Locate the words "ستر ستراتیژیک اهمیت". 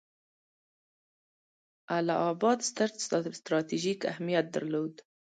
2.69-4.45